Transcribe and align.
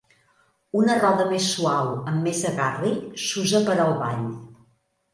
Una 0.79 0.95
roda 1.03 1.27
més 1.33 1.51
suau 1.57 1.91
amb 1.97 2.27
més 2.31 2.43
agarri 2.55 2.97
s'usa 3.29 3.65
per 3.71 3.81
al 3.89 3.97
ball. 4.05 4.29